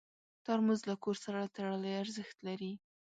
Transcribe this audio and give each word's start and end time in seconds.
ترموز 0.45 0.81
له 0.89 0.95
کور 1.03 1.15
سره 1.25 1.51
تړلی 1.55 1.91
ارزښت 2.03 2.37
لري. 2.47 2.71